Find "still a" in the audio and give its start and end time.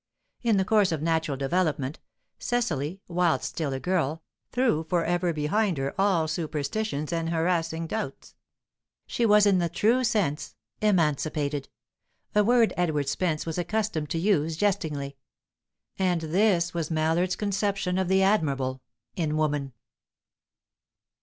3.49-3.79